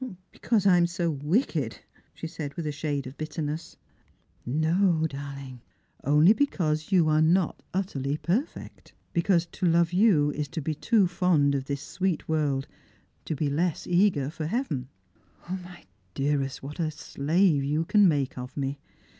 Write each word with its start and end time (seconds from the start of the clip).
"Because 0.31 0.65
I 0.65 0.77
am 0.77 0.87
so 0.87 1.11
wicked," 1.11 1.77
she 2.15 2.25
said 2.25 2.55
with 2.55 2.65
a 2.65 2.71
shade 2.71 3.05
of 3.05 3.19
bitterness. 3.19 3.77
"No, 4.47 5.05
darhng; 5.07 5.59
only 6.03 6.33
because 6.33 6.91
you 6.91 7.07
are 7.07 7.21
not 7.21 7.61
utterly 7.71 8.17
perfect? 8.17 8.93
K. 8.93 8.93
142 8.95 8.95
Slrangen 8.95 8.95
and 8.95 9.03
Pilgrims. 9.03 9.11
because 9.13 9.45
to 9.59 9.65
love 9.67 9.93
yon 9.93 10.33
is 10.41 10.47
to 10.47 10.59
be 10.63 10.73
too 10.73 11.07
fond 11.07 11.53
of 11.53 11.65
this 11.65 11.81
sweet 11.83 12.27
world, 12.27 12.67
to 13.25 13.35
be 13.35 13.47
less 13.51 13.85
eager 13.85 14.31
for 14.31 14.47
heaven. 14.47 14.87
my 15.47 15.83
dearest, 16.15 16.63
what 16.63 16.79
a 16.79 16.89
slave 16.89 17.63
you 17.63 17.85
can 17.85 18.07
make 18.07 18.39
of 18.39 18.57
me 18.57 18.79